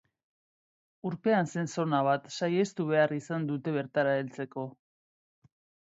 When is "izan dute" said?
3.21-3.79